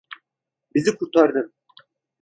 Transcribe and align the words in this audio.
Bizi 0.75 0.95
kurtardın. 0.95 1.53